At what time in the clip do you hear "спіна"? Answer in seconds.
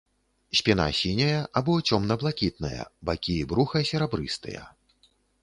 0.59-0.85